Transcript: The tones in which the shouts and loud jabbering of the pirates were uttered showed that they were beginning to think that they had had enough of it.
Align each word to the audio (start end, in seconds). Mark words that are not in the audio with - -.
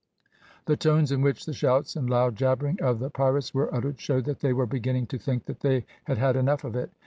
The 0.65 0.75
tones 0.77 1.11
in 1.11 1.21
which 1.21 1.45
the 1.45 1.53
shouts 1.53 1.95
and 1.95 2.09
loud 2.09 2.35
jabbering 2.35 2.81
of 2.81 2.97
the 2.97 3.11
pirates 3.11 3.53
were 3.53 3.71
uttered 3.71 3.99
showed 4.01 4.25
that 4.25 4.39
they 4.39 4.51
were 4.51 4.65
beginning 4.65 5.05
to 5.13 5.19
think 5.19 5.45
that 5.45 5.59
they 5.59 5.85
had 6.05 6.17
had 6.17 6.35
enough 6.35 6.63
of 6.63 6.75
it. 6.75 6.89